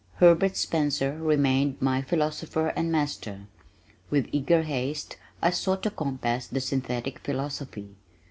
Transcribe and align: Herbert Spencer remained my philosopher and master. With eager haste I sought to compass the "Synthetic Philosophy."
Herbert 0.15 0.57
Spencer 0.57 1.15
remained 1.19 1.79
my 1.79 2.01
philosopher 2.01 2.69
and 2.69 2.91
master. 2.91 3.41
With 4.09 4.29
eager 4.31 4.63
haste 4.63 5.17
I 5.43 5.51
sought 5.51 5.83
to 5.83 5.91
compass 5.91 6.47
the 6.47 6.59
"Synthetic 6.59 7.19
Philosophy." 7.19 7.93